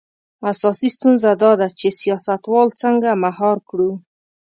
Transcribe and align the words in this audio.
اساسي 0.51 0.89
ستونزه 0.95 1.31
دا 1.43 1.51
ده 1.59 1.67
چې 1.79 1.87
سیاستوال 2.01 2.67
څنګه 2.81 3.09
مهار 3.23 3.57
کړو. 3.69 3.91